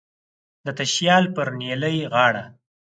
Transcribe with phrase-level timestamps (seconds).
[0.65, 2.43] د تشیال پر نیلی غاړه